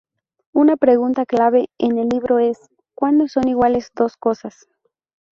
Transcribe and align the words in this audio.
Una 0.51 0.77
pregunta 0.77 1.27
clave 1.27 1.69
en 1.77 1.99
el 1.99 2.09
libro 2.09 2.39
es: 2.39 2.57
"¿Cuándo 2.95 3.27
son 3.27 3.47
iguales 3.47 3.91
dos 3.93 4.17
cosas? 4.17 4.65